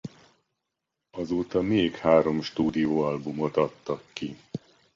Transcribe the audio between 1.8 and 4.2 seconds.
három stúdióalbumot adtak